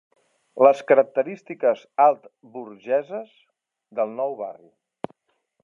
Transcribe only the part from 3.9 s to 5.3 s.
del nou barri.